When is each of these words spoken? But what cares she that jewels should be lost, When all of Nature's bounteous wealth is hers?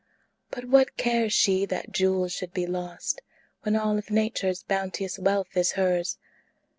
But 0.49 0.65
what 0.65 0.97
cares 0.97 1.31
she 1.31 1.63
that 1.67 1.91
jewels 1.91 2.33
should 2.33 2.53
be 2.55 2.65
lost, 2.65 3.21
When 3.61 3.75
all 3.75 3.99
of 3.99 4.09
Nature's 4.09 4.63
bounteous 4.63 5.19
wealth 5.19 5.55
is 5.55 5.73
hers? 5.73 6.17